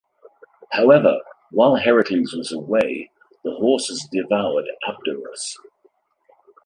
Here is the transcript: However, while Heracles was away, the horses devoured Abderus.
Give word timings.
However, 0.71 1.19
while 1.51 1.75
Heracles 1.75 2.33
was 2.33 2.51
away, 2.51 3.11
the 3.43 3.51
horses 3.53 4.07
devoured 4.11 4.65
Abderus. 4.87 5.57